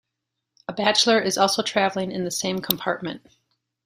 A 0.67 0.73
bachelor 0.73 1.19
is 1.21 1.37
also 1.37 1.61
travelling 1.61 2.11
in 2.11 2.23
the 2.23 2.31
same 2.31 2.59
compartment. 2.59 3.21